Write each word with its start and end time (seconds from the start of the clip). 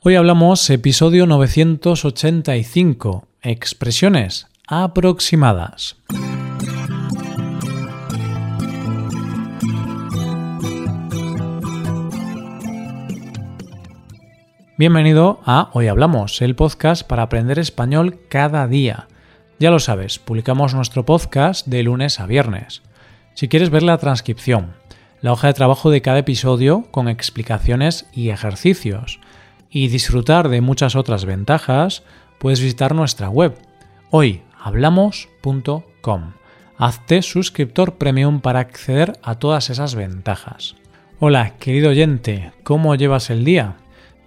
Hoy 0.00 0.14
hablamos 0.14 0.70
episodio 0.70 1.26
985, 1.26 3.26
expresiones 3.42 4.46
aproximadas. 4.68 5.96
Bienvenido 14.76 15.40
a 15.44 15.70
Hoy 15.72 15.88
Hablamos, 15.88 16.42
el 16.42 16.54
podcast 16.54 17.04
para 17.04 17.24
aprender 17.24 17.58
español 17.58 18.20
cada 18.28 18.68
día. 18.68 19.08
Ya 19.58 19.72
lo 19.72 19.80
sabes, 19.80 20.20
publicamos 20.20 20.74
nuestro 20.74 21.04
podcast 21.04 21.66
de 21.66 21.82
lunes 21.82 22.20
a 22.20 22.26
viernes. 22.26 22.82
Si 23.34 23.48
quieres 23.48 23.70
ver 23.70 23.82
la 23.82 23.98
transcripción, 23.98 24.74
la 25.22 25.32
hoja 25.32 25.48
de 25.48 25.54
trabajo 25.54 25.90
de 25.90 26.02
cada 26.02 26.20
episodio 26.20 26.84
con 26.92 27.08
explicaciones 27.08 28.06
y 28.12 28.28
ejercicios, 28.28 29.18
y 29.70 29.88
disfrutar 29.88 30.48
de 30.48 30.60
muchas 30.60 30.96
otras 30.96 31.24
ventajas, 31.24 32.02
puedes 32.38 32.60
visitar 32.60 32.94
nuestra 32.94 33.28
web 33.28 33.56
hoyhablamos.com. 34.10 36.32
Hazte 36.76 37.22
suscriptor 37.22 37.96
premium 37.96 38.40
para 38.40 38.60
acceder 38.60 39.18
a 39.22 39.34
todas 39.34 39.70
esas 39.70 39.94
ventajas. 39.94 40.76
Hola, 41.18 41.54
querido 41.58 41.90
oyente, 41.90 42.52
¿cómo 42.62 42.94
llevas 42.94 43.30
el 43.30 43.44
día? 43.44 43.76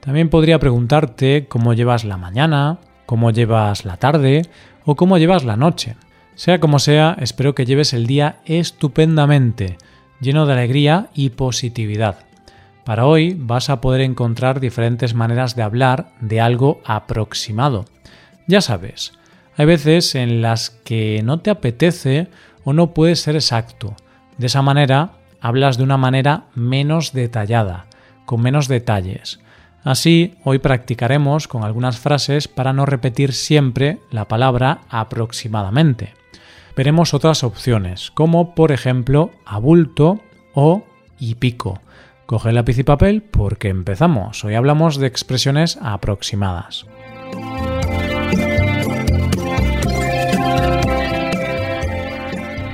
También 0.01 0.29
podría 0.29 0.59
preguntarte 0.59 1.45
cómo 1.47 1.73
llevas 1.73 2.03
la 2.03 2.17
mañana, 2.17 2.79
cómo 3.05 3.31
llevas 3.31 3.85
la 3.85 3.97
tarde 3.97 4.43
o 4.83 4.95
cómo 4.95 5.17
llevas 5.17 5.45
la 5.45 5.55
noche. 5.55 5.95
Sea 6.35 6.59
como 6.59 6.79
sea, 6.79 7.15
espero 7.19 7.55
que 7.55 7.65
lleves 7.65 7.93
el 7.93 8.07
día 8.07 8.39
estupendamente, 8.45 9.77
lleno 10.19 10.45
de 10.45 10.53
alegría 10.53 11.09
y 11.13 11.29
positividad. 11.29 12.25
Para 12.83 13.05
hoy 13.05 13.35
vas 13.37 13.69
a 13.69 13.79
poder 13.79 14.01
encontrar 14.01 14.59
diferentes 14.59 15.13
maneras 15.13 15.55
de 15.55 15.61
hablar 15.61 16.11
de 16.19 16.41
algo 16.41 16.81
aproximado. 16.83 17.85
Ya 18.47 18.61
sabes, 18.61 19.13
hay 19.55 19.65
veces 19.65 20.15
en 20.15 20.41
las 20.41 20.71
que 20.71 21.21
no 21.23 21.39
te 21.39 21.51
apetece 21.51 22.27
o 22.63 22.73
no 22.73 22.93
puedes 22.93 23.21
ser 23.21 23.35
exacto. 23.35 23.95
De 24.37 24.47
esa 24.47 24.63
manera 24.63 25.11
hablas 25.41 25.77
de 25.77 25.83
una 25.83 25.97
manera 25.97 26.45
menos 26.55 27.13
detallada, 27.13 27.85
con 28.25 28.41
menos 28.41 28.67
detalles. 28.67 29.39
Así, 29.83 30.35
hoy 30.43 30.59
practicaremos 30.59 31.47
con 31.47 31.63
algunas 31.63 31.99
frases 31.99 32.47
para 32.47 32.73
no 32.73 32.85
repetir 32.85 33.33
siempre 33.33 33.99
la 34.11 34.27
palabra 34.27 34.81
aproximadamente. 34.89 36.13
Veremos 36.75 37.13
otras 37.13 37.43
opciones, 37.43 38.11
como 38.11 38.55
por 38.55 38.71
ejemplo 38.71 39.31
abulto 39.45 40.21
o 40.53 40.83
y 41.19 41.35
pico 41.35 41.79
Coge 42.31 42.53
lápiz 42.53 42.77
y 42.77 42.83
papel 42.83 43.23
porque 43.23 43.67
empezamos. 43.67 44.45
Hoy 44.45 44.55
hablamos 44.55 44.95
de 44.95 45.05
expresiones 45.05 45.77
aproximadas. 45.81 46.85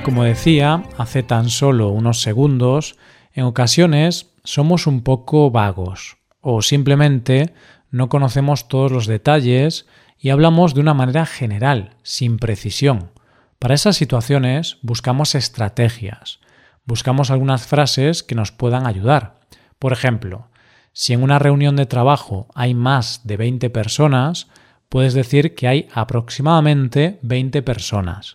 Como 0.04 0.22
decía 0.22 0.84
hace 0.96 1.24
tan 1.24 1.48
solo 1.48 1.88
unos 1.88 2.22
segundos, 2.22 2.94
en 3.32 3.46
ocasiones 3.46 4.32
somos 4.44 4.86
un 4.86 5.02
poco 5.02 5.50
vagos 5.50 6.18
o 6.40 6.62
simplemente 6.62 7.52
no 7.90 8.08
conocemos 8.08 8.68
todos 8.68 8.92
los 8.92 9.08
detalles 9.08 9.88
y 10.20 10.30
hablamos 10.30 10.72
de 10.72 10.82
una 10.82 10.94
manera 10.94 11.26
general, 11.26 11.96
sin 12.04 12.38
precisión. 12.38 13.10
Para 13.58 13.74
esas 13.74 13.96
situaciones 13.96 14.78
buscamos 14.82 15.34
estrategias, 15.34 16.38
buscamos 16.84 17.32
algunas 17.32 17.66
frases 17.66 18.22
que 18.22 18.36
nos 18.36 18.52
puedan 18.52 18.86
ayudar. 18.86 19.37
Por 19.78 19.92
ejemplo, 19.92 20.48
si 20.92 21.12
en 21.12 21.22
una 21.22 21.38
reunión 21.38 21.76
de 21.76 21.86
trabajo 21.86 22.48
hay 22.54 22.74
más 22.74 23.20
de 23.24 23.36
20 23.36 23.70
personas, 23.70 24.48
puedes 24.88 25.14
decir 25.14 25.54
que 25.54 25.68
hay 25.68 25.88
aproximadamente 25.92 27.18
20 27.22 27.62
personas. 27.62 28.34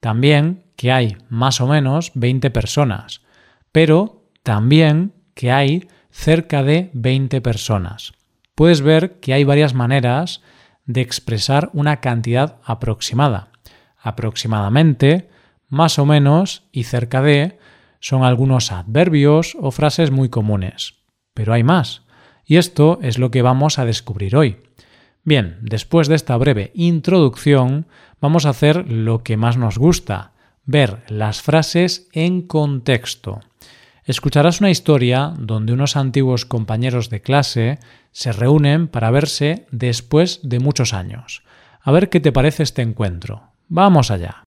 También 0.00 0.64
que 0.76 0.92
hay 0.92 1.16
más 1.28 1.60
o 1.60 1.66
menos 1.66 2.12
20 2.14 2.50
personas, 2.50 3.22
pero 3.72 4.24
también 4.42 5.12
que 5.34 5.52
hay 5.52 5.88
cerca 6.10 6.62
de 6.62 6.90
20 6.94 7.40
personas. 7.40 8.12
Puedes 8.54 8.82
ver 8.82 9.18
que 9.20 9.32
hay 9.32 9.44
varias 9.44 9.74
maneras 9.74 10.42
de 10.86 11.00
expresar 11.00 11.70
una 11.72 12.00
cantidad 12.00 12.58
aproximada. 12.64 13.48
Aproximadamente, 13.98 15.30
más 15.68 15.98
o 15.98 16.06
menos 16.06 16.64
y 16.70 16.84
cerca 16.84 17.22
de 17.22 17.58
son 18.04 18.22
algunos 18.22 18.70
adverbios 18.70 19.56
o 19.58 19.70
frases 19.70 20.10
muy 20.10 20.28
comunes. 20.28 20.96
Pero 21.32 21.54
hay 21.54 21.62
más. 21.62 22.02
Y 22.44 22.56
esto 22.56 22.98
es 23.00 23.18
lo 23.18 23.30
que 23.30 23.40
vamos 23.40 23.78
a 23.78 23.86
descubrir 23.86 24.36
hoy. 24.36 24.58
Bien, 25.22 25.56
después 25.62 26.06
de 26.08 26.14
esta 26.14 26.36
breve 26.36 26.70
introducción, 26.74 27.86
vamos 28.20 28.44
a 28.44 28.50
hacer 28.50 28.92
lo 28.92 29.22
que 29.22 29.38
más 29.38 29.56
nos 29.56 29.78
gusta, 29.78 30.32
ver 30.66 31.02
las 31.08 31.40
frases 31.40 32.10
en 32.12 32.42
contexto. 32.42 33.40
Escucharás 34.04 34.60
una 34.60 34.70
historia 34.70 35.32
donde 35.38 35.72
unos 35.72 35.96
antiguos 35.96 36.44
compañeros 36.44 37.08
de 37.08 37.22
clase 37.22 37.78
se 38.12 38.32
reúnen 38.32 38.86
para 38.86 39.10
verse 39.10 39.64
después 39.70 40.40
de 40.42 40.60
muchos 40.60 40.92
años. 40.92 41.42
A 41.80 41.90
ver 41.90 42.10
qué 42.10 42.20
te 42.20 42.32
parece 42.32 42.64
este 42.64 42.82
encuentro. 42.82 43.44
Vamos 43.68 44.10
allá. 44.10 44.44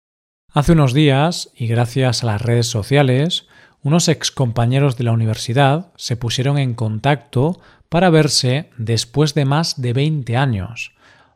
Hace 0.55 0.71
unos 0.71 0.93
días, 0.93 1.51
y 1.53 1.67
gracias 1.67 2.23
a 2.23 2.27
las 2.27 2.41
redes 2.41 2.67
sociales, 2.67 3.45
unos 3.83 4.07
excompañeros 4.07 4.95
de 4.95 5.03
la 5.03 5.11
universidad 5.11 5.91
se 5.97 6.15
pusieron 6.15 6.57
en 6.57 6.75
contacto 6.75 7.59
para 7.89 8.09
verse 8.09 8.69
después 8.77 9.33
de 9.33 9.43
más 9.43 9.81
de 9.81 9.91
20 9.91 10.37
años. 10.37 10.93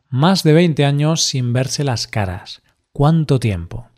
Más 0.08 0.42
de 0.42 0.54
20 0.54 0.86
años 0.86 1.20
sin 1.20 1.52
verse 1.52 1.84
las 1.84 2.06
caras. 2.06 2.62
¿Cuánto 2.94 3.38
tiempo? 3.38 3.88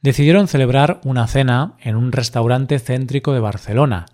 Decidieron 0.00 0.48
celebrar 0.48 0.98
una 1.04 1.26
cena 1.26 1.74
en 1.80 1.94
un 1.94 2.10
restaurante 2.10 2.78
céntrico 2.78 3.34
de 3.34 3.40
Barcelona. 3.40 4.06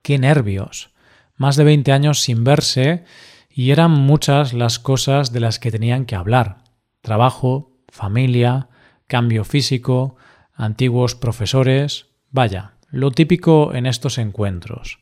¡Qué 0.00 0.18
nervios! 0.18 0.88
Más 1.36 1.56
de 1.56 1.64
20 1.64 1.92
años 1.92 2.20
sin 2.20 2.44
verse 2.44 3.04
y 3.50 3.72
eran 3.72 3.90
muchas 3.90 4.54
las 4.54 4.78
cosas 4.78 5.32
de 5.34 5.40
las 5.40 5.58
que 5.58 5.70
tenían 5.70 6.06
que 6.06 6.16
hablar. 6.16 6.64
Trabajo, 7.02 7.72
familia, 7.90 8.68
cambio 9.08 9.44
físico, 9.44 10.16
antiguos 10.54 11.16
profesores, 11.16 12.06
vaya, 12.30 12.74
lo 12.90 13.10
típico 13.10 13.74
en 13.74 13.86
estos 13.86 14.18
encuentros. 14.18 15.00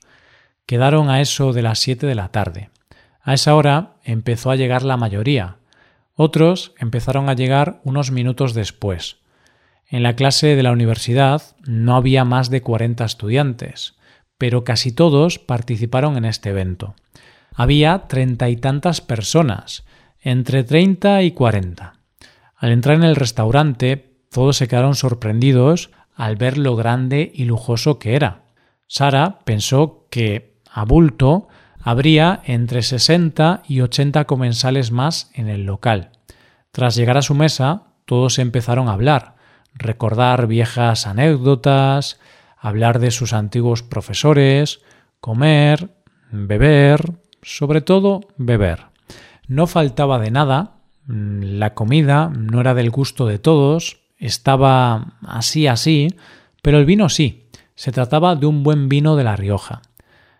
Quedaron 0.65 1.11
a 1.11 1.21
eso 1.21 1.53
de 1.53 1.62
las 1.62 1.78
siete 1.78 2.06
de 2.06 2.15
la 2.15 2.28
tarde. 2.28 2.71
A 3.21 3.34
esa 3.34 3.55
hora 3.55 3.97
empezó 4.05 4.50
a 4.50 4.56
llegar 4.56 4.83
la 4.83 4.97
mayoría. 4.97 5.56
Otros 6.15 6.72
empezaron 6.78 7.28
a 7.28 7.34
llegar 7.34 7.81
unos 7.84 8.11
minutos 8.11 8.55
después. 8.55 9.19
En 9.89 10.03
la 10.03 10.16
clase 10.16 10.56
de 10.56 10.62
la 10.62 10.72
universidad 10.72 11.43
no 11.65 11.95
había 11.95 12.25
más 12.25 12.50
de 12.50 12.62
40 12.62 13.05
estudiantes, 13.05 13.95
pero 14.39 14.65
casi 14.65 14.93
todos 14.93 15.39
participaron 15.39 16.16
en 16.16 16.25
este 16.25 16.50
evento. 16.50 16.95
Había 17.55 18.06
treinta 18.09 18.49
y 18.49 18.56
tantas 18.56 19.00
personas, 19.00 19.84
entre 20.21 20.65
treinta 20.65 21.22
y 21.22 21.31
cuarenta. 21.31 21.96
Al 22.56 22.72
entrar 22.72 22.97
en 22.97 23.05
el 23.05 23.17
restaurante, 23.17 24.17
todos 24.31 24.56
se 24.56 24.69
quedaron 24.69 24.94
sorprendidos 24.94 25.91
al 26.15 26.37
ver 26.37 26.56
lo 26.56 26.75
grande 26.75 27.31
y 27.34 27.44
lujoso 27.44 27.99
que 27.99 28.17
era. 28.17 28.44
Sara 28.87 29.41
pensó 29.44 30.06
que, 30.11 30.61
a 30.71 30.84
bulto, 30.84 31.49
habría 31.81 32.41
entre 32.45 32.83
60 32.83 33.62
y 33.69 33.81
80 33.81 34.25
comensales 34.25 34.91
más 34.91 35.31
en 35.34 35.49
el 35.49 35.65
local. 35.65 36.11
Tras 36.72 36.97
llegar 36.97 37.16
a 37.19 37.22
su 37.22 37.34
mesa, 37.34 37.84
todos 38.06 38.39
empezaron 38.39 38.89
a 38.89 38.93
hablar, 38.93 39.37
recordar 39.75 40.47
viejas 40.47 41.06
anécdotas, 41.06 42.19
hablar 42.59 42.99
de 42.99 43.11
sus 43.11 43.33
antiguos 43.33 43.83
profesores, 43.83 44.81
comer, 45.21 45.91
beber, 46.31 47.15
sobre 47.43 47.83
todo 47.83 48.21
beber. 48.37 48.87
No 49.47 49.66
faltaba 49.66 50.19
de 50.19 50.31
nada 50.31 50.76
la 51.07 51.75
comida 51.75 52.31
no 52.31 52.61
era 52.61 52.75
del 52.75 52.91
gusto 52.91 53.27
de 53.27 53.39
todos, 53.39 53.99
estaba 54.19 55.19
así 55.23 55.67
así, 55.67 56.09
pero 56.63 56.79
el 56.79 56.85
vino 56.85 57.09
sí, 57.09 57.49
se 57.75 57.93
trataba 57.93 58.35
de 58.35 58.47
un 58.47 58.63
buen 58.63 58.89
vino 58.89 59.17
de 59.17 59.25
La 59.25 59.37
Rioja. 59.37 59.83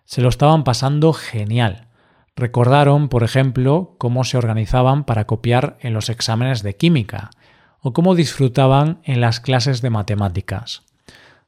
Se 0.05 0.23
lo 0.23 0.29
estaban 0.29 0.65
pasando 0.65 1.13
genial. 1.13 1.89
Recordaron, 2.35 3.09
por 3.09 3.23
ejemplo, 3.23 3.95
cómo 3.99 4.25
se 4.25 4.39
organizaban 4.39 5.05
para 5.05 5.27
copiar 5.27 5.79
en 5.81 5.95
los 5.95 6.09
exámenes 6.09 6.63
de 6.63 6.77
química 6.77 7.31
o 7.81 7.93
cómo 7.93 8.15
disfrutaban 8.15 9.01
en 9.05 9.21
las 9.21 9.41
clases 9.41 9.81
de 9.83 9.91
matemáticas. 9.91 10.83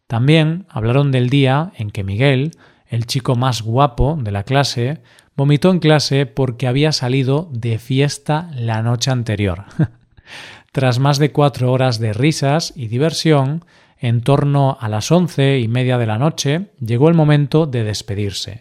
También 0.07 0.67
hablaron 0.69 1.11
del 1.13 1.29
día 1.29 1.73
en 1.77 1.91
que 1.91 2.05
Miguel, 2.05 2.53
el 2.87 3.07
chico 3.07 3.35
más 3.35 3.63
guapo 3.63 4.19
de 4.21 4.31
la 4.31 4.45
clase, 4.45 5.03
Vomitó 5.39 5.71
en 5.71 5.79
clase 5.79 6.27
porque 6.27 6.67
había 6.67 6.91
salido 6.91 7.49
de 7.53 7.79
fiesta 7.79 8.51
la 8.57 8.83
noche 8.83 9.13
anterior. 9.13 9.67
Tras 10.73 10.99
más 10.99 11.19
de 11.19 11.31
cuatro 11.31 11.71
horas 11.71 12.01
de 12.01 12.13
risas 12.13 12.73
y 12.75 12.89
diversión, 12.89 13.65
en 14.01 14.23
torno 14.23 14.77
a 14.81 14.89
las 14.89 15.13
once 15.13 15.61
y 15.61 15.69
media 15.69 15.97
de 15.97 16.07
la 16.07 16.19
noche 16.19 16.73
llegó 16.81 17.09
el 17.09 17.15
momento 17.15 17.67
de 17.67 17.85
despedirse. 17.85 18.59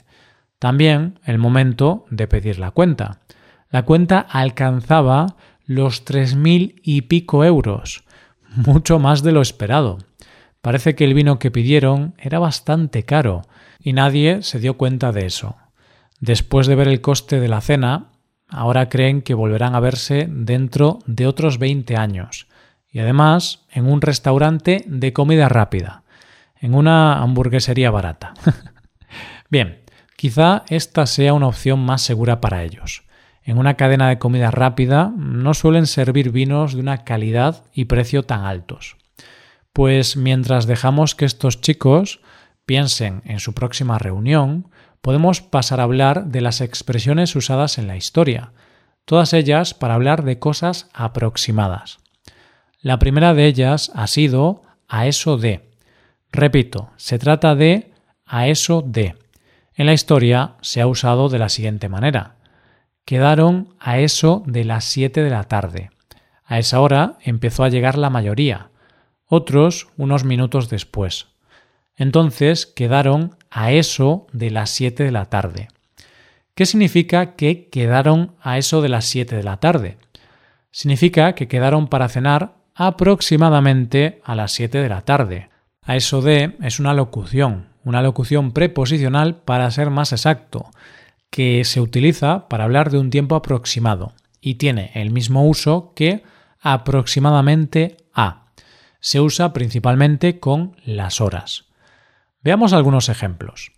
También 0.60 1.20
el 1.26 1.40
momento 1.40 2.06
de 2.12 2.28
pedir 2.28 2.60
la 2.60 2.70
cuenta. 2.70 3.22
La 3.72 3.82
cuenta 3.82 4.20
alcanzaba 4.20 5.36
los 5.66 6.06
tres 6.06 6.36
mil 6.36 6.80
y 6.84 7.02
pico 7.02 7.44
euros, 7.44 8.04
mucho 8.56 9.00
más 9.00 9.24
de 9.24 9.32
lo 9.32 9.42
esperado. 9.42 9.98
Parece 10.62 10.94
que 10.94 11.06
el 11.06 11.16
vino 11.16 11.40
que 11.40 11.50
pidieron 11.50 12.14
era 12.20 12.38
bastante 12.38 13.02
caro 13.02 13.42
y 13.80 13.94
nadie 13.94 14.44
se 14.44 14.60
dio 14.60 14.78
cuenta 14.78 15.12
de 15.12 15.26
eso. 15.26 15.56
Después 16.20 16.68
de 16.68 16.76
ver 16.76 16.88
el 16.88 17.02
coste 17.02 17.40
de 17.40 17.48
la 17.48 17.62
cena, 17.62 18.12
ahora 18.48 18.90
creen 18.90 19.22
que 19.22 19.34
volverán 19.34 19.76
a 19.76 19.80
verse 19.80 20.28
dentro 20.30 21.00
de 21.06 21.28
otros 21.28 21.60
20 21.60 21.96
años 21.96 22.48
y 22.90 23.00
además 23.00 23.66
en 23.72 23.86
un 23.86 24.02
restaurante 24.02 24.84
de 24.88 25.14
comida 25.14 25.50
rápida, 25.50 26.04
en 26.60 26.74
una 26.74 27.22
hamburguesería 27.22 27.92
barata. 27.92 28.34
Bien, 29.50 29.82
quizá 30.16 30.64
esta 30.70 31.06
sea 31.06 31.34
una 31.34 31.48
opción 31.48 31.80
más 31.80 32.02
segura 32.02 32.42
para 32.42 32.64
ellos. 32.64 33.04
En 33.44 33.58
una 33.58 33.76
cadena 33.76 34.10
de 34.10 34.20
comida 34.20 34.52
rápida 34.52 35.14
no 35.16 35.54
suelen 35.54 35.86
servir 35.86 36.32
vinos 36.32 36.74
de 36.74 36.82
una 36.82 37.04
calidad 37.04 37.64
y 37.72 37.86
precio 37.86 38.24
tan 38.24 38.46
altos. 38.46 38.98
Pues 39.74 40.18
mientras 40.18 40.66
dejamos 40.66 41.16
que 41.16 41.26
estos 41.26 41.62
chicos 41.62 42.20
piensen 42.66 43.22
en 43.26 43.40
su 43.40 43.54
próxima 43.54 44.00
reunión, 44.00 44.70
podemos 45.02 45.42
pasar 45.42 45.80
a 45.80 45.84
hablar 45.84 46.26
de 46.26 46.42
las 46.42 46.62
expresiones 46.62 47.36
usadas 47.36 47.78
en 47.78 47.88
la 47.88 47.96
historia, 47.96 48.52
todas 49.06 49.34
ellas 49.34 49.74
para 49.74 49.94
hablar 49.96 50.24
de 50.24 50.40
cosas 50.40 50.90
aproximadas. 50.94 52.00
La 52.82 53.00
primera 53.00 53.34
de 53.34 53.46
ellas 53.46 53.92
ha 53.96 54.08
sido 54.08 54.62
a 54.88 55.08
eso 55.08 55.38
de. 55.38 55.70
Repito, 56.32 56.92
se 56.98 57.18
trata 57.18 57.56
de 57.56 57.92
a 58.26 58.48
eso 58.48 58.84
de. 58.86 59.16
En 59.76 59.86
la 59.86 59.94
historia 59.94 60.56
se 60.62 60.82
ha 60.82 60.88
usado 60.88 61.30
de 61.30 61.40
la 61.40 61.50
siguiente 61.50 61.90
manera. 61.90 62.36
Quedaron 63.06 63.74
a 63.80 64.00
eso 64.00 64.44
de 64.46 64.66
las 64.66 64.84
7 64.86 65.24
de 65.24 65.30
la 65.30 65.46
tarde. 65.46 65.90
A 66.44 66.60
esa 66.60 66.82
hora 66.82 67.18
empezó 67.22 67.64
a 67.64 67.70
llegar 67.70 67.98
la 67.98 68.10
mayoría, 68.10 68.70
otros 69.26 69.88
unos 69.98 70.24
minutos 70.26 70.70
después. 70.70 71.28
Entonces 71.96 72.66
quedaron 72.66 73.37
a 73.58 73.72
eso 73.72 74.28
de 74.34 74.52
las 74.52 74.70
7 74.70 75.04
de 75.04 75.10
la 75.10 75.26
tarde. 75.26 75.70
¿Qué 76.54 76.68
significa 76.68 77.36
que 77.36 77.70
quedaron 77.70 78.36
a 78.40 78.60
eso 78.60 78.84
de 78.84 78.90
las 78.90 79.06
7 79.06 79.36
de 79.36 79.42
la 79.42 79.58
tarde? 79.58 79.98
Significa 80.70 81.34
que 81.34 81.48
quedaron 81.48 81.88
para 81.88 82.08
cenar 82.08 82.54
aproximadamente 82.76 84.22
a 84.24 84.36
las 84.36 84.52
7 84.52 84.78
de 84.78 84.90
la 84.90 85.02
tarde. 85.02 85.50
A 85.82 85.96
eso 85.96 86.22
de 86.22 86.56
es 86.62 86.80
una 86.80 86.94
locución, 86.94 87.70
una 87.84 88.04
locución 88.04 88.52
preposicional 88.52 89.38
para 89.38 89.72
ser 89.72 89.90
más 89.90 90.12
exacto, 90.12 90.70
que 91.32 91.64
se 91.64 91.82
utiliza 91.82 92.50
para 92.50 92.66
hablar 92.66 92.92
de 92.92 93.00
un 93.00 93.10
tiempo 93.10 93.34
aproximado 93.36 94.14
y 94.40 94.56
tiene 94.56 94.92
el 94.94 95.10
mismo 95.10 95.48
uso 95.48 95.94
que 95.96 96.22
aproximadamente 96.62 97.98
a. 98.14 98.52
Se 99.00 99.20
usa 99.20 99.52
principalmente 99.52 100.40
con 100.40 100.76
las 100.86 101.22
horas. 101.22 101.67
Veamos 102.42 102.74
algunos 102.74 103.10
ejemplos. 103.10 103.72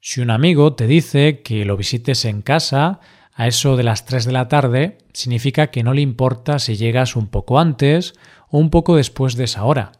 Si 0.00 0.20
un 0.20 0.30
amigo 0.30 0.74
te 0.74 0.86
dice 0.86 1.42
que 1.42 1.64
lo 1.64 1.76
visites 1.76 2.24
en 2.24 2.42
casa 2.42 3.00
a 3.34 3.46
eso 3.46 3.76
de 3.76 3.84
las 3.84 4.04
3 4.04 4.24
de 4.24 4.32
la 4.32 4.48
tarde, 4.48 4.98
significa 5.12 5.68
que 5.68 5.82
no 5.82 5.94
le 5.94 6.02
importa 6.02 6.58
si 6.58 6.76
llegas 6.76 7.16
un 7.16 7.28
poco 7.28 7.58
antes 7.58 8.14
o 8.48 8.58
un 8.58 8.70
poco 8.70 8.96
después 8.96 9.36
de 9.36 9.44
esa 9.44 9.64
hora. 9.64 9.92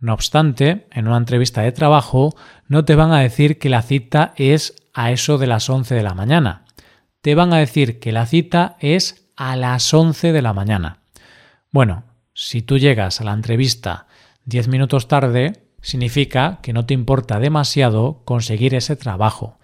No 0.00 0.14
obstante, 0.14 0.86
en 0.92 1.08
una 1.08 1.16
entrevista 1.16 1.62
de 1.62 1.72
trabajo 1.72 2.36
no 2.68 2.84
te 2.84 2.94
van 2.94 3.12
a 3.12 3.20
decir 3.20 3.58
que 3.58 3.68
la 3.68 3.82
cita 3.82 4.32
es 4.36 4.76
a 4.94 5.10
eso 5.10 5.38
de 5.38 5.48
las 5.48 5.68
11 5.68 5.94
de 5.94 6.02
la 6.02 6.14
mañana. 6.14 6.64
Te 7.20 7.34
van 7.34 7.52
a 7.52 7.58
decir 7.58 7.98
que 7.98 8.12
la 8.12 8.26
cita 8.26 8.76
es 8.78 9.30
a 9.36 9.56
las 9.56 9.92
11 9.92 10.32
de 10.32 10.42
la 10.42 10.52
mañana. 10.52 11.00
Bueno, 11.70 12.04
si 12.32 12.62
tú 12.62 12.78
llegas 12.78 13.20
a 13.20 13.24
la 13.24 13.32
entrevista 13.32 14.06
10 14.44 14.68
minutos 14.68 15.08
tarde, 15.08 15.67
significa 15.80 16.58
que 16.62 16.72
no 16.72 16.86
te 16.86 16.94
importa 16.94 17.38
demasiado 17.38 18.22
conseguir 18.24 18.74
ese 18.74 18.96
trabajo. 18.96 19.58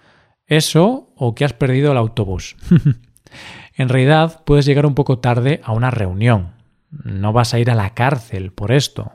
Eso 0.46 1.12
o 1.16 1.34
que 1.34 1.44
has 1.44 1.52
perdido 1.52 1.92
el 1.92 1.98
autobús. 1.98 2.56
en 3.76 3.88
realidad 3.88 4.42
puedes 4.44 4.66
llegar 4.66 4.86
un 4.86 4.94
poco 4.94 5.18
tarde 5.18 5.60
a 5.64 5.72
una 5.72 5.90
reunión. 5.90 6.54
No 6.90 7.32
vas 7.32 7.54
a 7.54 7.58
ir 7.58 7.70
a 7.70 7.74
la 7.74 7.94
cárcel 7.94 8.52
por 8.52 8.72
esto. 8.72 9.12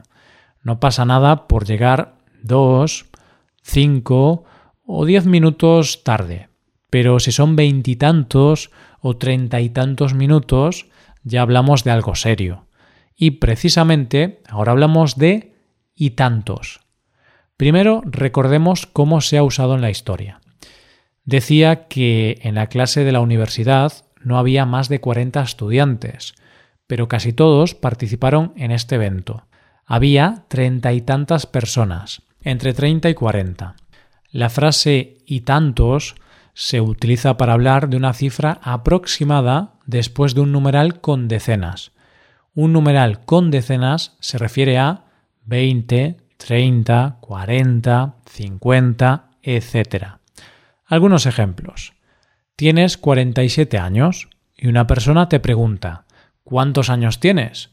No 0.62 0.80
pasa 0.80 1.06
nada 1.06 1.48
por 1.48 1.66
llegar 1.66 2.18
dos, 2.42 3.06
cinco 3.62 4.44
o 4.86 5.06
diez 5.06 5.25
minutos 5.25 6.04
tarde. 6.04 6.50
Pero 6.90 7.19
si 7.19 7.31
son 7.31 7.56
veintitantos 7.56 8.72
o 9.00 9.18
treinta 9.18 9.62
y 9.62 9.69
tantos 9.69 10.13
minutos, 10.13 10.88
ya 11.24 11.42
hablamos 11.42 11.84
de 11.84 11.92
algo 11.92 12.16
serio. 12.16 12.66
Y 13.16 13.31
precisamente 13.31 14.42
ahora 14.50 14.72
hablamos 14.72 15.16
de 15.16 15.56
y 15.96 16.12
tantos. 16.12 16.80
Primero, 17.59 18.01
recordemos 18.06 18.88
cómo 18.88 19.19
se 19.19 19.38
ha 19.38 19.44
usado 19.44 19.75
en 19.75 19.81
la 19.81 19.89
historia. 19.89 20.39
Decía 21.25 21.89
que 21.89 22.39
en 22.44 22.56
la 22.56 22.67
clase 22.67 23.03
de 23.03 23.11
la 23.11 23.19
universidad 23.19 23.91
no 24.23 24.39
había 24.39 24.65
más 24.65 24.88
de 24.88 25.01
40 25.01 25.41
estudiantes, 25.41 26.35
pero 26.88 27.09
casi 27.09 27.33
todos 27.33 27.75
participaron 27.75 28.53
en 28.56 28.71
este 28.71 28.95
evento. 28.95 29.44
Había 29.85 30.45
treinta 30.47 30.94
y 30.94 31.01
tantas 31.01 31.47
personas, 31.47 32.21
entre 32.44 32.73
30 32.73 33.09
y 33.09 33.13
40. 33.13 33.75
La 34.31 34.50
frase 34.50 35.17
y 35.25 35.41
tantos 35.41 36.15
se 36.53 36.79
utiliza 36.79 37.35
para 37.35 37.51
hablar 37.51 37.89
de 37.89 37.97
una 37.97 38.13
cifra 38.13 38.62
aproximada 38.63 39.73
después 39.85 40.33
de 40.33 40.39
un 40.39 40.53
numeral 40.53 41.01
con 41.01 41.27
decenas. 41.27 41.91
Un 42.55 42.71
numeral 42.71 43.25
con 43.25 43.51
decenas 43.51 44.15
se 44.21 44.38
refiere 44.38 44.77
a 44.77 45.07
20, 45.44 46.28
30, 46.39 47.18
40, 47.19 48.15
50, 48.25 49.30
etc. 49.44 50.06
Algunos 50.86 51.25
ejemplos. 51.25 51.94
Tienes 52.56 52.97
47 52.97 53.77
años 53.77 54.30
y 54.57 54.68
una 54.68 54.88
persona 54.88 55.30
te 55.30 55.39
pregunta 55.39 56.06
¿cuántos 56.44 56.89
años 56.89 57.19
tienes? 57.19 57.69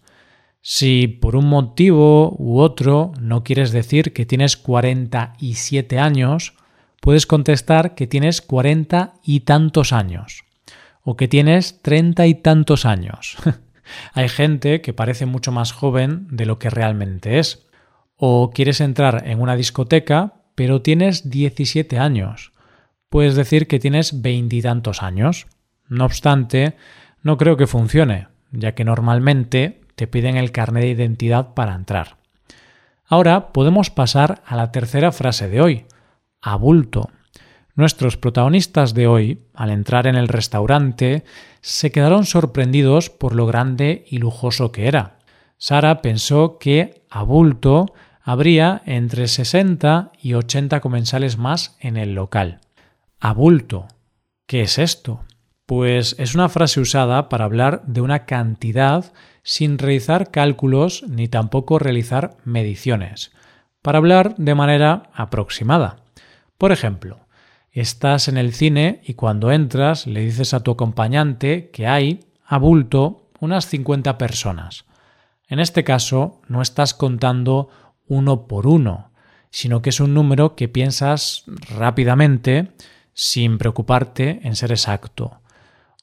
Si 0.60 1.06
por 1.08 1.36
un 1.36 1.48
motivo 1.48 2.36
u 2.38 2.58
otro 2.58 3.12
no 3.20 3.42
quieres 3.44 3.70
decir 3.70 4.12
que 4.12 4.26
tienes 4.26 4.56
47 4.56 5.98
años, 5.98 6.54
puedes 7.00 7.26
contestar 7.26 7.94
que 7.94 8.06
tienes 8.06 8.42
40 8.42 9.14
y 9.22 9.40
tantos 9.40 9.92
años 9.92 10.44
o 11.02 11.16
que 11.16 11.28
tienes 11.28 11.80
30 11.82 12.26
y 12.26 12.34
tantos 12.34 12.84
años. 12.84 13.36
Hay 14.12 14.28
gente 14.28 14.80
que 14.80 14.92
parece 14.92 15.24
mucho 15.24 15.52
más 15.52 15.72
joven 15.72 16.26
de 16.30 16.46
lo 16.46 16.58
que 16.58 16.68
realmente 16.68 17.38
es. 17.38 17.65
O 18.16 18.50
quieres 18.50 18.80
entrar 18.80 19.24
en 19.26 19.40
una 19.40 19.56
discoteca, 19.56 20.34
pero 20.54 20.82
tienes 20.82 21.28
17 21.28 21.98
años. 21.98 22.52
Puedes 23.08 23.34
decir 23.34 23.68
que 23.68 23.78
tienes 23.78 24.22
veintitantos 24.22 25.02
años. 25.02 25.46
No 25.88 26.04
obstante, 26.06 26.76
no 27.22 27.36
creo 27.36 27.56
que 27.56 27.66
funcione, 27.66 28.28
ya 28.52 28.74
que 28.74 28.84
normalmente 28.84 29.80
te 29.94 30.06
piden 30.06 30.36
el 30.36 30.52
carnet 30.52 30.82
de 30.82 30.90
identidad 30.90 31.54
para 31.54 31.74
entrar. 31.74 32.16
Ahora 33.04 33.52
podemos 33.52 33.90
pasar 33.90 34.42
a 34.46 34.56
la 34.56 34.72
tercera 34.72 35.12
frase 35.12 35.48
de 35.48 35.60
hoy, 35.60 35.86
abulto. 36.40 37.10
Nuestros 37.74 38.16
protagonistas 38.16 38.94
de 38.94 39.06
hoy, 39.06 39.44
al 39.54 39.70
entrar 39.70 40.06
en 40.06 40.16
el 40.16 40.28
restaurante, 40.28 41.24
se 41.60 41.92
quedaron 41.92 42.24
sorprendidos 42.24 43.10
por 43.10 43.34
lo 43.34 43.46
grande 43.46 44.04
y 44.08 44.18
lujoso 44.18 44.72
que 44.72 44.88
era. 44.88 45.18
Sara 45.58 46.02
pensó 46.02 46.58
que 46.58 47.02
abulto 47.10 47.92
habría 48.26 48.82
entre 48.86 49.28
60 49.28 50.10
y 50.20 50.34
80 50.34 50.80
comensales 50.80 51.38
más 51.38 51.76
en 51.78 51.96
el 51.96 52.16
local. 52.16 52.58
Abulto. 53.20 53.86
¿Qué 54.46 54.62
es 54.62 54.78
esto? 54.78 55.20
Pues 55.64 56.16
es 56.18 56.34
una 56.34 56.48
frase 56.48 56.80
usada 56.80 57.28
para 57.28 57.44
hablar 57.44 57.84
de 57.86 58.00
una 58.00 58.26
cantidad 58.26 59.12
sin 59.44 59.78
realizar 59.78 60.32
cálculos 60.32 61.04
ni 61.06 61.28
tampoco 61.28 61.78
realizar 61.78 62.36
mediciones, 62.44 63.30
para 63.80 63.98
hablar 63.98 64.34
de 64.38 64.56
manera 64.56 65.04
aproximada. 65.14 65.98
Por 66.58 66.72
ejemplo, 66.72 67.20
estás 67.70 68.26
en 68.26 68.38
el 68.38 68.52
cine 68.54 69.02
y 69.04 69.14
cuando 69.14 69.52
entras 69.52 70.08
le 70.08 70.22
dices 70.22 70.52
a 70.52 70.64
tu 70.64 70.72
acompañante 70.72 71.70
que 71.70 71.86
hay, 71.86 72.24
a 72.44 72.58
bulto, 72.58 73.30
unas 73.38 73.66
50 73.66 74.18
personas. 74.18 74.84
En 75.46 75.60
este 75.60 75.84
caso, 75.84 76.40
no 76.48 76.60
estás 76.60 76.92
contando 76.92 77.68
uno 78.08 78.46
por 78.46 78.66
uno, 78.66 79.10
sino 79.50 79.82
que 79.82 79.90
es 79.90 80.00
un 80.00 80.14
número 80.14 80.54
que 80.54 80.68
piensas 80.68 81.44
rápidamente 81.76 82.72
sin 83.14 83.58
preocuparte 83.58 84.40
en 84.42 84.56
ser 84.56 84.70
exacto. 84.70 85.40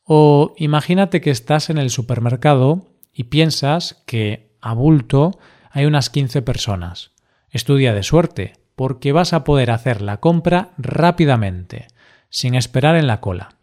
O 0.03 0.53
imagínate 0.57 1.21
que 1.21 1.31
estás 1.31 1.69
en 1.69 1.77
el 1.77 1.89
supermercado 1.89 2.87
y 3.13 3.25
piensas 3.25 4.03
que 4.05 4.51
a 4.61 4.73
bulto 4.73 5.39
hay 5.69 5.85
unas 5.85 6.09
15 6.09 6.41
personas. 6.41 7.11
Estudia 7.49 7.93
de 7.93 8.03
suerte, 8.03 8.53
porque 8.75 9.11
vas 9.11 9.33
a 9.33 9.43
poder 9.43 9.71
hacer 9.71 10.01
la 10.01 10.19
compra 10.19 10.71
rápidamente, 10.77 11.87
sin 12.29 12.55
esperar 12.55 12.95
en 12.95 13.07
la 13.07 13.21
cola. 13.21 13.55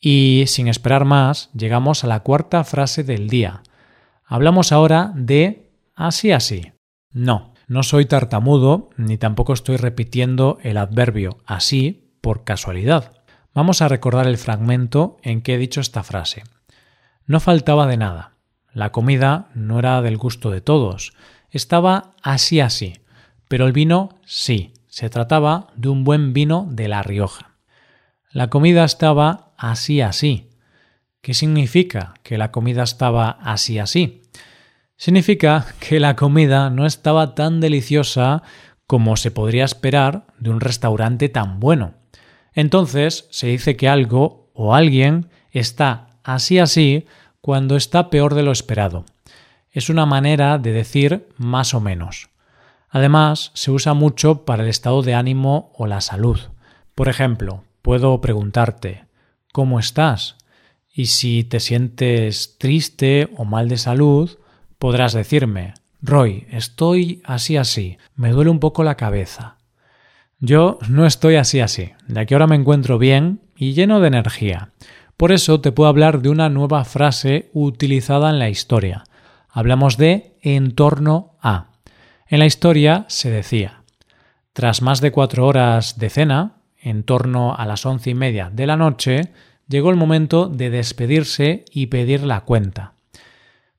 Y 0.00 0.44
sin 0.46 0.68
esperar 0.68 1.04
más, 1.04 1.50
llegamos 1.54 2.04
a 2.04 2.06
la 2.06 2.20
cuarta 2.20 2.64
frase 2.64 3.04
del 3.04 3.28
día. 3.28 3.62
Hablamos 4.24 4.72
ahora 4.72 5.12
de 5.14 5.70
así 5.94 6.32
así. 6.32 6.73
No, 7.14 7.54
no 7.68 7.84
soy 7.84 8.06
tartamudo 8.06 8.90
ni 8.96 9.16
tampoco 9.16 9.52
estoy 9.52 9.76
repitiendo 9.76 10.58
el 10.62 10.76
adverbio 10.76 11.38
así 11.46 12.10
por 12.20 12.44
casualidad. 12.44 13.12
Vamos 13.54 13.82
a 13.82 13.88
recordar 13.88 14.26
el 14.26 14.36
fragmento 14.36 15.16
en 15.22 15.40
que 15.40 15.54
he 15.54 15.58
dicho 15.58 15.80
esta 15.80 16.02
frase. 16.02 16.42
No 17.24 17.38
faltaba 17.38 17.86
de 17.86 17.96
nada. 17.96 18.32
La 18.72 18.90
comida 18.90 19.48
no 19.54 19.78
era 19.78 20.02
del 20.02 20.16
gusto 20.16 20.50
de 20.50 20.60
todos. 20.60 21.12
Estaba 21.50 22.10
así 22.20 22.60
así. 22.60 22.94
Pero 23.46 23.66
el 23.66 23.72
vino 23.72 24.18
sí. 24.26 24.72
Se 24.88 25.08
trataba 25.08 25.68
de 25.76 25.88
un 25.88 26.02
buen 26.02 26.32
vino 26.32 26.66
de 26.70 26.88
La 26.88 27.02
Rioja. 27.02 27.54
La 28.30 28.50
comida 28.50 28.84
estaba 28.84 29.52
así 29.56 30.00
así. 30.00 30.50
¿Qué 31.20 31.32
significa 31.32 32.14
que 32.24 32.38
la 32.38 32.50
comida 32.50 32.82
estaba 32.82 33.30
así 33.30 33.78
así? 33.78 34.22
Significa 34.96 35.66
que 35.80 36.00
la 36.00 36.16
comida 36.16 36.70
no 36.70 36.86
estaba 36.86 37.34
tan 37.34 37.60
deliciosa 37.60 38.42
como 38.86 39.16
se 39.16 39.30
podría 39.30 39.64
esperar 39.64 40.26
de 40.38 40.50
un 40.50 40.60
restaurante 40.60 41.28
tan 41.28 41.60
bueno. 41.60 41.94
Entonces 42.52 43.26
se 43.30 43.48
dice 43.48 43.76
que 43.76 43.88
algo 43.88 44.50
o 44.54 44.74
alguien 44.74 45.28
está 45.50 46.08
así 46.22 46.58
así 46.58 47.06
cuando 47.40 47.76
está 47.76 48.10
peor 48.10 48.34
de 48.34 48.42
lo 48.42 48.52
esperado. 48.52 49.04
Es 49.70 49.90
una 49.90 50.06
manera 50.06 50.58
de 50.58 50.72
decir 50.72 51.28
más 51.36 51.74
o 51.74 51.80
menos. 51.80 52.28
Además, 52.88 53.50
se 53.54 53.72
usa 53.72 53.92
mucho 53.92 54.44
para 54.44 54.62
el 54.62 54.68
estado 54.68 55.02
de 55.02 55.14
ánimo 55.14 55.72
o 55.76 55.86
la 55.88 56.00
salud. 56.00 56.38
Por 56.94 57.08
ejemplo, 57.08 57.64
puedo 57.82 58.20
preguntarte 58.20 59.04
¿Cómo 59.54 59.78
estás? 59.78 60.34
Y 60.92 61.06
si 61.06 61.44
te 61.44 61.60
sientes 61.60 62.58
triste 62.58 63.28
o 63.36 63.44
mal 63.44 63.68
de 63.68 63.76
salud, 63.76 64.36
podrás 64.84 65.14
decirme 65.14 65.72
Roy, 66.02 66.46
estoy 66.50 67.22
así 67.24 67.56
así, 67.56 67.96
me 68.16 68.32
duele 68.32 68.50
un 68.50 68.60
poco 68.60 68.84
la 68.84 68.98
cabeza. 68.98 69.56
Yo 70.40 70.78
no 70.90 71.06
estoy 71.06 71.36
así 71.36 71.60
así, 71.60 71.92
ya 72.06 72.26
que 72.26 72.34
ahora 72.34 72.46
me 72.46 72.56
encuentro 72.56 72.98
bien 72.98 73.40
y 73.56 73.72
lleno 73.72 74.00
de 74.00 74.08
energía. 74.08 74.72
Por 75.16 75.32
eso 75.32 75.62
te 75.62 75.72
puedo 75.72 75.88
hablar 75.88 76.20
de 76.20 76.28
una 76.28 76.50
nueva 76.50 76.84
frase 76.84 77.48
utilizada 77.54 78.28
en 78.28 78.38
la 78.38 78.50
historia. 78.50 79.04
Hablamos 79.48 79.96
de 79.96 80.36
en 80.42 80.74
torno 80.74 81.38
a. 81.40 81.68
En 82.28 82.40
la 82.40 82.44
historia 82.44 83.06
se 83.08 83.30
decía, 83.30 83.84
tras 84.52 84.82
más 84.82 85.00
de 85.00 85.12
cuatro 85.12 85.46
horas 85.46 85.98
de 85.98 86.10
cena, 86.10 86.56
en 86.78 87.04
torno 87.04 87.54
a 87.54 87.64
las 87.64 87.86
once 87.86 88.10
y 88.10 88.14
media 88.14 88.50
de 88.52 88.66
la 88.66 88.76
noche, 88.76 89.32
llegó 89.66 89.88
el 89.88 89.96
momento 89.96 90.46
de 90.46 90.68
despedirse 90.68 91.64
y 91.72 91.86
pedir 91.86 92.22
la 92.22 92.42
cuenta. 92.42 92.93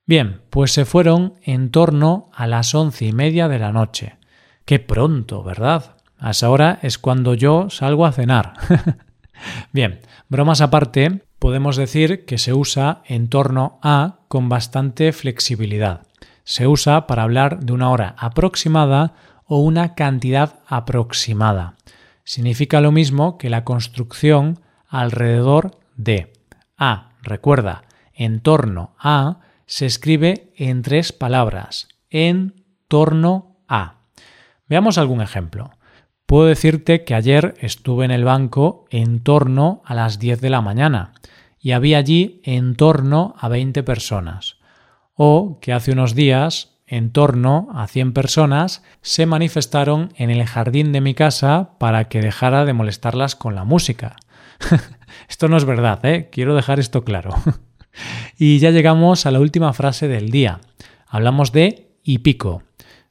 Bien, 0.06 0.40
pues 0.50 0.72
se 0.72 0.84
fueron 0.84 1.34
en 1.42 1.70
torno 1.70 2.30
a 2.32 2.46
las 2.46 2.74
once 2.74 3.04
y 3.04 3.12
media 3.12 3.48
de 3.48 3.58
la 3.58 3.72
noche. 3.72 4.16
Qué 4.64 4.78
pronto, 4.78 5.42
¿verdad? 5.42 5.96
A 6.18 6.30
esa 6.30 6.48
hora 6.50 6.78
es 6.82 6.98
cuando 6.98 7.34
yo 7.34 7.68
salgo 7.70 8.06
a 8.06 8.12
cenar. 8.12 8.54
Bien, 9.72 10.00
bromas 10.28 10.60
aparte, 10.60 11.22
podemos 11.38 11.76
decir 11.76 12.24
que 12.24 12.38
se 12.38 12.54
usa 12.54 13.02
en 13.04 13.28
torno 13.28 13.78
a 13.82 14.20
con 14.28 14.48
bastante 14.48 15.12
flexibilidad. 15.12 16.06
Se 16.44 16.66
usa 16.66 17.06
para 17.06 17.24
hablar 17.24 17.60
de 17.60 17.72
una 17.72 17.90
hora 17.90 18.14
aproximada 18.18 19.14
o 19.44 19.58
una 19.58 19.94
cantidad 19.94 20.60
aproximada 20.66 21.76
significa 22.26 22.80
lo 22.80 22.92
mismo 22.92 23.38
que 23.38 23.48
la 23.48 23.64
construcción 23.64 24.58
alrededor 24.88 25.78
de. 25.96 26.32
A, 26.76 27.10
recuerda, 27.22 27.84
en 28.12 28.40
torno 28.40 28.94
a 28.98 29.38
se 29.66 29.86
escribe 29.86 30.52
en 30.56 30.82
tres 30.82 31.12
palabras, 31.12 31.88
en 32.10 32.64
torno 32.88 33.58
a. 33.68 33.98
Veamos 34.68 34.98
algún 34.98 35.20
ejemplo. 35.20 35.70
Puedo 36.26 36.46
decirte 36.46 37.04
que 37.04 37.14
ayer 37.14 37.54
estuve 37.60 38.04
en 38.04 38.10
el 38.10 38.24
banco 38.24 38.86
en 38.90 39.20
torno 39.20 39.82
a 39.84 39.94
las 39.94 40.18
10 40.18 40.40
de 40.40 40.50
la 40.50 40.60
mañana 40.60 41.12
y 41.60 41.72
había 41.72 41.98
allí 41.98 42.40
en 42.44 42.74
torno 42.74 43.34
a 43.38 43.48
20 43.48 43.82
personas. 43.82 44.56
O 45.14 45.58
que 45.60 45.72
hace 45.72 45.92
unos 45.92 46.14
días 46.14 46.80
en 46.86 47.10
torno 47.10 47.68
a 47.74 47.86
100 47.86 48.12
personas 48.12 48.82
se 49.02 49.26
manifestaron 49.26 50.12
en 50.16 50.30
el 50.30 50.44
jardín 50.46 50.92
de 50.92 51.00
mi 51.00 51.14
casa 51.14 51.70
para 51.78 52.08
que 52.08 52.20
dejara 52.20 52.64
de 52.64 52.72
molestarlas 52.72 53.34
con 53.34 53.54
la 53.54 53.64
música. 53.64 54.16
esto 55.28 55.48
no 55.48 55.56
es 55.56 55.64
verdad, 55.64 56.04
¿eh? 56.04 56.28
quiero 56.30 56.54
dejar 56.54 56.78
esto 56.78 57.04
claro. 57.04 57.34
y 58.38 58.58
ya 58.58 58.70
llegamos 58.70 59.26
a 59.26 59.30
la 59.30 59.40
última 59.40 59.72
frase 59.72 60.08
del 60.08 60.30
día. 60.30 60.60
Hablamos 61.06 61.52
de 61.52 61.88
y 62.02 62.18
pico. 62.18 62.62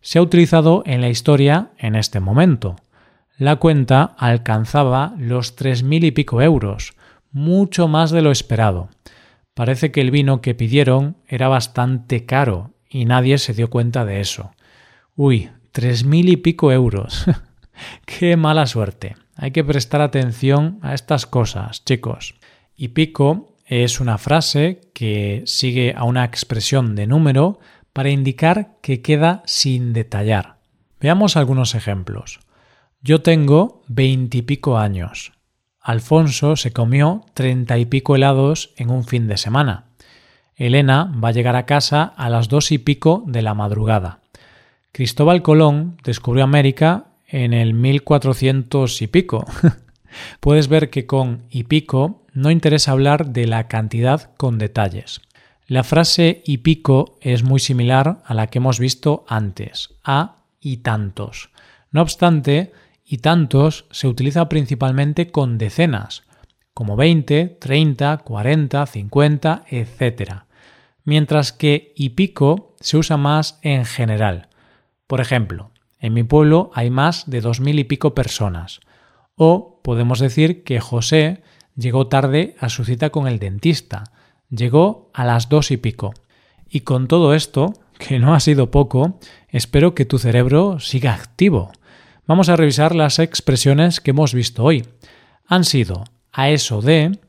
Se 0.02 0.20
ha 0.20 0.22
utilizado 0.22 0.84
en 0.86 1.02
la 1.02 1.10
historia 1.10 1.72
en 1.78 1.96
este 1.96 2.20
momento. 2.20 2.76
La 3.38 3.58
cuenta 3.58 4.16
alcanzaba 4.18 5.14
los 5.18 5.56
tres 5.56 5.84
mil 5.84 6.04
y 6.04 6.12
pico 6.12 6.42
euros, 6.42 6.94
mucho 7.32 7.88
más 7.88 8.12
de 8.12 8.22
lo 8.22 8.32
esperado. 8.32 8.90
Parece 9.54 9.92
que 9.92 10.02
el 10.02 10.12
vino 10.12 10.42
que 10.42 10.56
pidieron 10.56 11.18
era 11.28 11.48
bastante 11.48 12.26
caro 12.26 12.72
y 12.90 13.06
nadie 13.06 13.38
se 13.38 13.54
dio 13.54 13.70
cuenta 13.70 14.06
de 14.06 14.22
eso. 14.22 14.52
Uy, 15.16 15.50
tres 15.72 16.06
mil 16.06 16.30
y 16.30 16.38
pico 16.38 16.72
euros. 16.72 17.26
Qué 18.06 18.38
mala 18.38 18.68
suerte. 18.68 19.16
Hay 19.36 19.52
que 19.52 19.64
prestar 19.64 20.02
atención 20.02 20.80
a 20.82 20.94
estas 20.94 21.26
cosas, 21.26 21.84
chicos. 21.84 22.36
Y 22.78 22.90
pico 22.90 23.55
es 23.66 24.00
una 24.00 24.18
frase 24.18 24.82
que 24.94 25.44
sigue 25.46 25.94
a 25.98 26.04
una 26.04 26.24
expresión 26.24 26.96
de 26.96 27.08
número 27.08 27.60
para 27.94 28.10
indicar 28.10 28.78
que 28.82 29.02
queda 29.02 29.42
sin 29.46 29.94
detallar. 29.94 30.58
Veamos 31.00 31.36
algunos 31.36 31.76
ejemplos. 31.76 32.40
Yo 33.02 33.22
tengo 33.22 33.84
veintipico 33.88 34.78
años. 34.78 35.34
Alfonso 35.80 36.56
se 36.56 36.74
comió 36.74 37.26
treinta 37.34 37.78
y 37.78 37.86
pico 37.86 38.16
helados 38.16 38.74
en 38.78 38.90
un 38.90 39.04
fin 39.04 39.28
de 39.28 39.38
semana. 39.38 39.86
Elena 40.56 41.12
va 41.24 41.30
a 41.30 41.32
llegar 41.32 41.56
a 41.56 41.66
casa 41.66 42.04
a 42.04 42.30
las 42.30 42.48
dos 42.48 42.72
y 42.72 42.78
pico 42.78 43.24
de 43.28 43.42
la 43.42 43.54
madrugada. 43.54 44.20
Cristóbal 44.92 45.42
Colón 45.42 45.98
descubrió 46.04 46.44
América 46.44 47.06
en 47.28 47.54
el 47.54 47.74
1400 47.74 49.02
y 49.02 49.08
pico. 49.08 49.46
Puedes 50.40 50.68
ver 50.68 50.90
que 50.90 51.06
con 51.06 51.44
y 51.50 51.66
pico 51.66 52.25
no 52.36 52.52
interesa 52.52 52.92
hablar 52.92 53.32
de 53.32 53.48
la 53.48 53.68
cantidad 53.68 54.36
con 54.36 54.60
detalles. 54.60 55.22
La 55.68 55.84
frase 55.84 56.44
y 56.46 56.60
pico 56.60 57.18
es 57.22 57.44
muy 57.44 57.60
similar 57.60 58.22
a 58.26 58.34
la 58.36 58.48
que 58.48 58.60
hemos 58.60 58.78
visto 58.78 59.26
antes, 59.28 59.96
a 60.04 60.44
y 60.60 60.78
tantos. 60.78 61.50
No 61.92 62.02
obstante, 62.02 62.74
y 63.06 63.20
tantos 63.20 63.86
se 63.90 64.08
utiliza 64.08 64.50
principalmente 64.50 65.32
con 65.32 65.58
decenas, 65.58 66.24
como 66.74 66.98
20, 66.98 67.58
30, 67.60 68.18
40, 68.18 68.86
50, 68.86 69.64
etc. 69.70 70.32
Mientras 71.06 71.54
que 71.54 71.94
y 71.96 72.10
pico 72.10 72.76
se 72.82 72.98
usa 72.98 73.16
más 73.16 73.60
en 73.62 73.86
general. 73.86 74.50
Por 75.08 75.22
ejemplo, 75.22 75.72
en 76.00 76.14
mi 76.14 76.24
pueblo 76.24 76.70
hay 76.74 76.90
más 76.90 77.30
de 77.30 77.40
dos 77.40 77.62
mil 77.62 77.80
y 77.80 77.86
pico 77.86 78.14
personas. 78.14 78.82
O 79.36 79.80
podemos 79.84 80.20
decir 80.20 80.64
que 80.64 80.82
José 80.82 81.42
llegó 81.76 82.08
tarde 82.08 82.56
a 82.60 82.70
su 82.70 82.86
cita 82.86 83.10
con 83.10 83.28
el 83.28 83.40
dentista. 83.40 84.04
Llegó 84.50 85.10
a 85.14 85.26
las 85.26 85.50
dos 85.50 85.72
y 85.72 85.78
pico. 85.78 86.14
Y 86.70 86.82
con 86.82 87.08
todo 87.08 87.34
esto, 87.34 87.74
que 87.98 88.20
no 88.20 88.34
ha 88.34 88.40
sido 88.40 88.72
poco, 88.72 89.20
espero 89.50 89.96
que 89.96 90.06
tu 90.06 90.18
cerebro 90.18 90.80
siga 90.80 91.14
activo. 91.14 91.72
Vamos 92.28 92.50
a 92.50 92.56
revisar 92.56 92.96
las 92.96 93.20
expresiones 93.20 94.02
que 94.02 94.12
hemos 94.12 94.34
visto 94.34 94.64
hoy. 94.64 94.86
Han 95.48 95.64
sido 95.64 96.04
a 96.32 96.50
eso 96.50 96.82
de, 96.82 97.20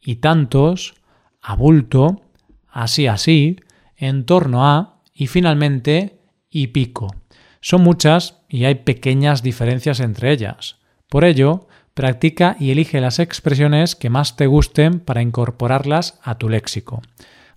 y 0.00 0.16
tantos, 0.16 0.94
a 1.40 1.54
bulto, 1.54 2.22
así 2.68 3.06
así, 3.06 3.56
en 3.96 4.26
torno 4.26 4.66
a, 4.66 5.02
y 5.14 5.28
finalmente, 5.28 6.20
y 6.50 6.68
pico. 6.68 7.14
Son 7.60 7.82
muchas 7.82 8.38
y 8.48 8.64
hay 8.64 8.76
pequeñas 8.76 9.42
diferencias 9.42 10.00
entre 10.00 10.32
ellas. 10.32 10.76
Por 11.08 11.24
ello, 11.24 11.68
practica 12.00 12.56
y 12.58 12.70
elige 12.70 12.98
las 12.98 13.18
expresiones 13.18 13.94
que 13.94 14.08
más 14.08 14.34
te 14.34 14.46
gusten 14.46 15.00
para 15.00 15.20
incorporarlas 15.20 16.18
a 16.22 16.38
tu 16.38 16.48
léxico. 16.48 17.02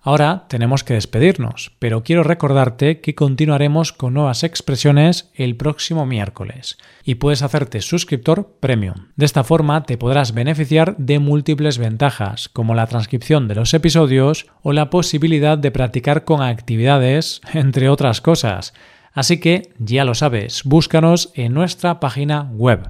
Ahora 0.02 0.48
tenemos 0.50 0.84
que 0.84 0.96
despedirnos, 0.96 1.72
pero 1.80 2.04
quiero 2.04 2.24
recordarte 2.24 3.00
que 3.00 3.16
continuaremos 3.16 3.94
con 3.94 4.16
nuevas 4.16 4.44
expresiones 4.44 5.32
el 5.34 5.56
próximo 5.56 6.06
miércoles 6.06 6.78
y 7.06 7.16
puedes 7.16 7.42
hacerte 7.42 7.80
suscriptor 7.80 8.58
premium. 8.60 9.12
De 9.16 9.26
esta 9.26 9.46
forma 9.46 9.84
te 9.84 9.98
podrás 9.98 10.34
beneficiar 10.34 10.98
de 10.98 11.20
múltiples 11.20 11.78
ventajas, 11.78 12.50
como 12.50 12.76
la 12.76 12.88
transcripción 12.88 13.48
de 13.48 13.56
los 13.56 13.74
episodios 13.74 14.48
o 14.62 14.74
la 14.74 14.90
posibilidad 14.90 15.58
de 15.58 15.72
practicar 15.72 16.26
con 16.26 16.42
actividades, 16.42 17.40
entre 17.54 17.88
otras 17.88 18.20
cosas. 18.20 18.74
Así 19.14 19.40
que 19.40 19.72
ya 19.80 20.04
lo 20.04 20.16
sabes, 20.16 20.64
búscanos 20.66 21.32
en 21.34 21.54
nuestra 21.54 22.02
página 22.02 22.50
web 22.52 22.90